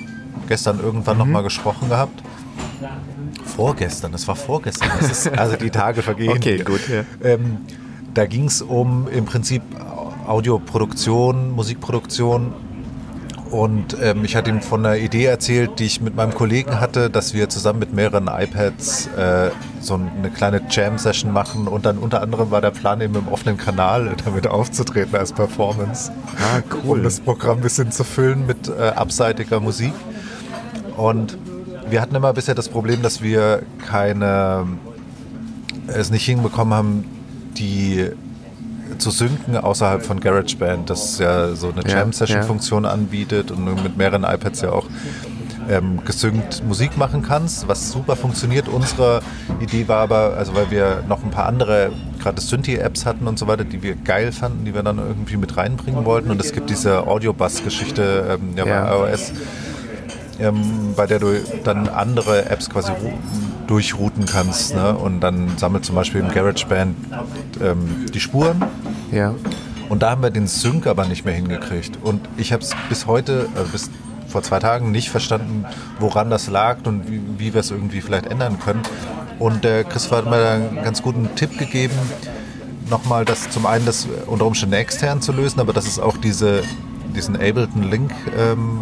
gestern 0.47 0.79
irgendwann 0.79 1.17
noch 1.17 1.25
nochmal 1.25 1.43
gesprochen 1.43 1.89
gehabt. 1.89 2.21
Vorgestern, 3.43 4.11
das 4.11 4.27
war 4.27 4.35
vorgestern, 4.35 4.89
das 4.99 5.25
ist, 5.25 5.27
also 5.37 5.55
die 5.55 5.71
Tage 5.71 6.03
vergehen. 6.03 6.29
Okay, 6.29 6.59
gut, 6.59 6.87
ja. 6.87 7.03
Ähm, 7.23 7.57
da 8.13 8.25
ging 8.27 8.45
es 8.45 8.61
um 8.61 9.07
im 9.07 9.25
Prinzip 9.25 9.63
Audioproduktion, 10.27 11.51
Musikproduktion. 11.51 12.53
Und 13.55 13.95
ähm, 14.01 14.25
ich 14.25 14.35
hatte 14.35 14.49
ihm 14.49 14.59
von 14.59 14.85
einer 14.85 14.97
Idee 14.97 15.23
erzählt, 15.23 15.79
die 15.79 15.85
ich 15.85 16.01
mit 16.01 16.13
meinem 16.13 16.33
Kollegen 16.33 16.81
hatte, 16.81 17.09
dass 17.09 17.33
wir 17.33 17.47
zusammen 17.47 17.79
mit 17.79 17.93
mehreren 17.93 18.27
iPads 18.27 19.07
äh, 19.15 19.49
so 19.79 19.93
eine 19.93 20.29
kleine 20.29 20.61
Jam-Session 20.69 21.31
machen. 21.31 21.69
Und 21.69 21.85
dann 21.85 21.97
unter 21.97 22.21
anderem 22.21 22.51
war 22.51 22.59
der 22.59 22.71
Plan, 22.71 22.99
eben 22.99 23.15
im 23.15 23.29
offenen 23.29 23.55
Kanal 23.55 24.13
damit 24.25 24.45
aufzutreten 24.45 25.15
als 25.15 25.31
Performance. 25.31 26.11
Ah, 26.37 26.59
cool. 26.83 26.97
Um 26.97 27.03
das 27.03 27.21
Programm 27.21 27.59
ein 27.59 27.61
bisschen 27.61 27.93
zu 27.93 28.03
füllen 28.03 28.45
mit 28.45 28.67
äh, 28.67 28.89
abseitiger 28.89 29.61
Musik. 29.61 29.93
Und 30.97 31.37
wir 31.89 32.01
hatten 32.01 32.13
immer 32.13 32.33
bisher 32.33 32.55
das 32.55 32.67
Problem, 32.67 33.03
dass 33.03 33.21
wir 33.21 33.63
keine, 33.87 34.67
es 35.87 36.11
nicht 36.11 36.25
hinbekommen 36.25 36.73
haben, 36.73 37.05
die 37.57 38.09
zu 38.97 39.11
synken 39.11 39.57
außerhalb 39.57 40.03
von 40.05 40.19
GarageBand, 40.19 40.89
das 40.89 41.19
ja 41.19 41.53
so 41.55 41.71
eine 41.71 41.87
Ja, 41.89 41.99
Jam-Session-Funktion 41.99 42.85
anbietet 42.85 43.51
und 43.51 43.83
mit 43.83 43.97
mehreren 43.97 44.23
iPads 44.23 44.61
ja 44.61 44.71
auch 44.71 44.85
ähm, 45.69 45.99
gesynkt 46.05 46.63
Musik 46.67 46.97
machen 46.97 47.23
kannst, 47.23 47.67
was 47.67 47.91
super 47.91 48.15
funktioniert. 48.15 48.67
Unsere 48.67 49.21
Idee 49.59 49.87
war 49.87 49.97
aber, 50.01 50.35
also 50.37 50.53
weil 50.55 50.69
wir 50.69 51.03
noch 51.07 51.23
ein 51.23 51.31
paar 51.31 51.47
andere, 51.47 51.91
gerade 52.21 52.39
Synthi-Apps 52.39 53.05
hatten 53.05 53.27
und 53.27 53.39
so 53.39 53.47
weiter, 53.47 53.63
die 53.63 53.81
wir 53.81 53.95
geil 53.95 54.31
fanden, 54.31 54.65
die 54.65 54.73
wir 54.75 54.83
dann 54.83 54.99
irgendwie 54.99 55.37
mit 55.37 55.57
reinbringen 55.57 56.05
wollten. 56.05 56.29
Und 56.29 56.39
es 56.39 56.51
gibt 56.51 56.69
diese 56.69 57.07
Audio-Bus-Geschichte 57.07 58.37
ähm, 58.39 58.55
ja, 58.55 58.65
Ja. 58.65 58.95
bei 58.97 59.11
iOS, 59.11 59.33
ähm, 60.39 60.93
bei 60.95 61.07
der 61.07 61.19
du 61.19 61.41
dann 61.63 61.87
andere 61.89 62.47
Apps 62.49 62.69
quasi 62.69 62.91
durchrouten 63.67 64.25
kannst. 64.25 64.75
Ne? 64.75 64.95
Und 64.95 65.21
dann 65.21 65.57
sammelt 65.57 65.85
zum 65.85 65.95
Beispiel 65.95 66.21
im 66.21 66.29
GarageBand 66.31 66.95
ähm, 67.63 68.05
die 68.13 68.19
Spuren. 68.19 68.63
Ja. 69.11 69.33
Und 69.89 70.01
da 70.01 70.11
haben 70.11 70.23
wir 70.23 70.31
den 70.31 70.47
Sync 70.47 70.87
aber 70.87 71.05
nicht 71.05 71.25
mehr 71.25 71.33
hingekriegt. 71.33 71.99
Und 72.01 72.27
ich 72.37 72.51
habe 72.51 72.63
es 72.63 72.75
bis 72.89 73.05
heute, 73.05 73.47
äh, 73.55 73.63
bis 73.71 73.89
vor 74.27 74.41
zwei 74.41 74.59
Tagen 74.59 74.91
nicht 74.91 75.09
verstanden, 75.09 75.65
woran 75.99 76.29
das 76.29 76.47
lag 76.47 76.77
und 76.85 77.09
wie, 77.09 77.21
wie 77.37 77.53
wir 77.53 77.61
es 77.61 77.71
irgendwie 77.71 78.01
vielleicht 78.01 78.25
ändern 78.25 78.59
können. 78.59 78.81
Und 79.39 79.63
der 79.63 79.83
Christopher 79.83 80.17
hat 80.17 80.25
mir 80.25 80.37
da 80.37 80.53
einen 80.53 80.83
ganz 80.83 81.01
guten 81.01 81.33
Tipp 81.35 81.57
gegeben, 81.57 81.93
nochmal 82.89 83.25
das 83.25 83.49
zum 83.49 83.65
einen 83.65 83.85
das 83.85 84.07
unter 84.27 84.45
Umständen 84.45 84.75
extern 84.75 85.21
zu 85.21 85.31
lösen, 85.31 85.59
aber 85.59 85.73
dass 85.73 85.87
es 85.87 85.99
auch 85.99 86.17
diese, 86.17 86.63
diesen 87.15 87.35
Ableton-Link 87.35 88.11
ähm, 88.37 88.81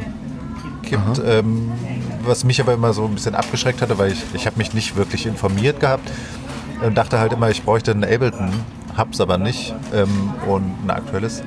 gibt, 0.81 1.21
ähm, 1.25 1.71
was 2.23 2.43
mich 2.43 2.61
aber 2.61 2.73
immer 2.73 2.93
so 2.93 3.05
ein 3.05 3.15
bisschen 3.15 3.35
abgeschreckt 3.35 3.81
hatte, 3.81 3.97
weil 3.97 4.11
ich, 4.11 4.23
ich 4.33 4.45
habe 4.45 4.57
mich 4.57 4.73
nicht 4.73 4.95
wirklich 4.95 5.25
informiert 5.25 5.79
gehabt 5.79 6.09
und 6.85 6.95
dachte 6.95 7.19
halt 7.19 7.33
immer, 7.33 7.49
ich 7.49 7.63
bräuchte 7.63 7.91
einen 7.91 8.03
Ableton, 8.03 8.51
hab's 8.95 9.21
aber 9.21 9.37
nicht 9.37 9.73
ähm, 9.93 10.33
und 10.47 10.75
ein 10.85 10.89
aktuelles. 10.89 11.43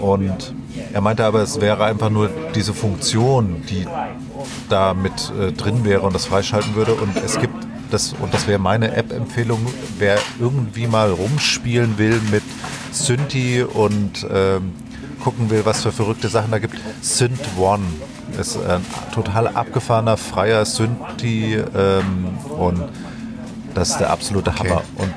Und 0.00 0.54
er 0.92 1.00
meinte 1.00 1.24
aber, 1.24 1.40
es 1.42 1.60
wäre 1.60 1.84
einfach 1.84 2.10
nur 2.10 2.30
diese 2.54 2.74
Funktion, 2.74 3.62
die 3.68 3.86
da 4.68 4.94
mit 4.94 5.32
äh, 5.38 5.52
drin 5.52 5.84
wäre 5.84 6.02
und 6.02 6.14
das 6.14 6.26
freischalten 6.26 6.74
würde. 6.74 6.94
Und 6.94 7.16
es 7.16 7.38
gibt 7.40 7.54
das, 7.90 8.14
und 8.20 8.34
das 8.34 8.46
wäre 8.46 8.58
meine 8.58 8.94
App-Empfehlung, 8.94 9.60
wer 9.98 10.18
irgendwie 10.40 10.86
mal 10.86 11.10
rumspielen 11.10 11.98
will 11.98 12.20
mit 12.30 12.42
Synthi 12.90 13.62
und 13.62 14.26
ähm, 14.32 14.72
gucken 15.22 15.48
will, 15.50 15.64
was 15.64 15.82
für 15.82 15.92
verrückte 15.92 16.28
Sachen 16.28 16.50
da 16.50 16.58
gibt. 16.58 16.76
Synth 17.00 17.40
One 17.58 17.84
ist 18.38 18.58
ein 18.62 18.84
total 19.14 19.48
abgefahrener, 19.48 20.16
freier 20.16 20.64
Synthi 20.64 21.54
ähm, 21.54 22.36
und 22.58 22.82
das 23.74 23.90
ist 23.90 23.98
der 23.98 24.10
absolute 24.10 24.50
Okay. 24.50 24.70
Hammer. 24.70 24.82
Und 24.96 25.12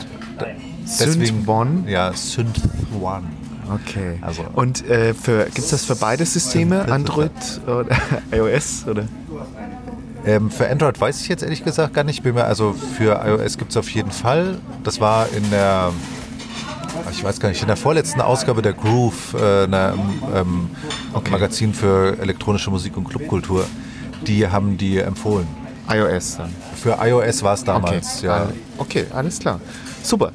deswegen, 0.99 1.47
One? 1.47 1.83
Ja, 1.89 2.13
Synth 2.13 2.61
One. 3.01 3.23
Okay. 3.73 4.17
Also- 4.21 4.45
und 4.53 4.87
äh, 4.89 5.13
gibt 5.45 5.57
es 5.59 5.69
das 5.69 5.85
für 5.85 5.95
beide 5.95 6.25
Systeme? 6.25 6.89
Android 6.91 7.31
oder 7.65 7.85
iOS? 8.31 8.85
Oder? 8.87 9.03
Ähm, 10.25 10.49
für 10.51 10.69
Android 10.69 10.99
weiß 10.99 11.21
ich 11.21 11.27
jetzt 11.27 11.43
ehrlich 11.43 11.63
gesagt 11.63 11.93
gar 11.93 12.03
nicht. 12.03 12.23
Mir, 12.23 12.45
also 12.45 12.73
für 12.97 13.21
iOS 13.25 13.57
gibt 13.57 13.71
es 13.71 13.77
auf 13.77 13.89
jeden 13.89 14.11
Fall. 14.11 14.57
Das 14.83 14.99
war 15.01 15.27
in 15.35 15.49
der, 15.51 15.91
ich 17.11 17.23
weiß 17.23 17.39
gar 17.39 17.49
nicht, 17.49 17.61
in 17.61 17.67
der 17.67 17.77
vorletzten 17.77 18.21
Ausgabe 18.21 18.61
der 18.61 18.73
Groove, 18.73 19.33
äh, 19.39 19.63
einer, 19.65 19.93
ähm, 20.33 20.69
Magazin 21.31 21.73
für 21.73 22.17
elektronische 22.19 22.69
Musik 22.71 22.95
und 22.97 23.09
Clubkultur. 23.09 23.65
Die 24.25 24.47
haben 24.47 24.77
die 24.77 24.97
empfohlen. 24.99 25.47
iOS 25.89 26.37
dann. 26.37 26.49
Für 26.81 26.97
iOS 27.01 27.43
war 27.43 27.53
es 27.53 27.63
damals, 27.63 28.17
okay. 28.17 28.25
ja. 28.27 28.33
Al- 28.33 28.53
Okay, 28.79 29.05
alles 29.13 29.39
klar. 29.39 29.59
Super. 30.03 30.31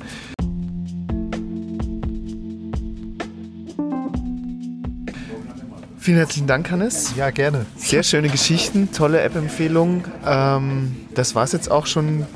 Vielen 6.02 6.16
herzlichen 6.16 6.48
Dank, 6.48 6.68
Hannes. 6.72 7.14
Ja, 7.16 7.30
gerne. 7.30 7.64
Sehr 7.76 8.02
schöne 8.02 8.28
Geschichten, 8.28 8.90
tolle 8.90 9.20
App-Empfehlung. 9.20 10.02
Ähm, 10.26 10.96
das 11.14 11.36
war 11.36 11.44
es 11.44 11.52
jetzt 11.52 11.70
auch 11.70 11.86
schon 11.86 12.26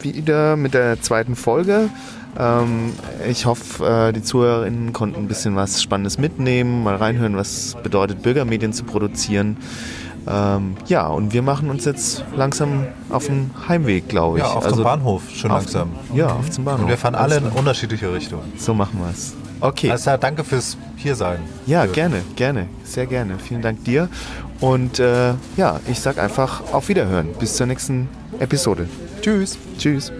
wieder 0.00 0.56
mit 0.56 0.72
der 0.72 1.02
zweiten 1.02 1.36
Folge. 1.36 1.90
Ähm, 2.38 2.94
ich 3.28 3.44
hoffe, 3.44 4.08
äh, 4.08 4.12
die 4.14 4.22
Zuhörerinnen 4.22 4.94
konnten 4.94 5.20
ein 5.20 5.28
bisschen 5.28 5.56
was 5.56 5.82
Spannendes 5.82 6.16
mitnehmen, 6.16 6.84
mal 6.84 6.96
reinhören, 6.96 7.36
was 7.36 7.76
bedeutet, 7.82 8.22
Bürgermedien 8.22 8.72
zu 8.72 8.84
produzieren. 8.84 9.58
Ähm, 10.26 10.76
ja, 10.86 11.06
und 11.06 11.34
wir 11.34 11.42
machen 11.42 11.68
uns 11.68 11.84
jetzt 11.84 12.24
langsam 12.34 12.86
auf 13.10 13.26
den 13.26 13.50
Heimweg, 13.68 14.08
glaube 14.08 14.38
ich. 14.38 14.44
Ja, 14.44 14.52
auf 14.52 14.64
Also 14.64 14.76
zum 14.76 14.84
Bahnhof 14.84 15.22
schon 15.34 15.50
langsam. 15.50 15.90
Ja, 16.14 16.28
auf 16.28 16.50
zum 16.50 16.64
Bahnhof. 16.64 16.84
Und 16.84 16.88
wir 16.88 16.96
fahren 16.96 17.14
alle 17.14 17.36
in 17.36 17.44
unterschiedliche 17.48 18.10
Richtungen. 18.10 18.54
So 18.56 18.72
machen 18.72 18.98
wir 19.00 19.10
es. 19.10 19.34
Okay. 19.60 19.90
Also 19.90 20.16
danke 20.16 20.44
fürs 20.44 20.76
Hiersein. 20.96 21.38
Ja, 21.66 21.82
Für- 21.82 21.88
gerne, 21.92 22.22
gerne, 22.36 22.66
sehr 22.84 23.06
gerne. 23.06 23.38
Vielen 23.38 23.62
Dank 23.62 23.84
dir. 23.84 24.08
Und 24.60 24.98
äh, 24.98 25.34
ja, 25.56 25.80
ich 25.88 26.00
sag 26.00 26.18
einfach 26.18 26.72
auf 26.72 26.88
Wiederhören. 26.88 27.28
Bis 27.38 27.56
zur 27.56 27.66
nächsten 27.66 28.08
Episode. 28.38 28.88
Tschüss. 29.20 29.58
Tschüss. 29.78 30.12